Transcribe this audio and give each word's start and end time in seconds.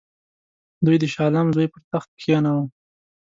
دوی 0.85 0.97
د 0.99 1.05
شاه 1.13 1.23
عالم 1.29 1.47
زوی 1.55 1.67
پر 1.73 1.81
تخت 1.91 2.09
کښېناوه. 2.19 2.63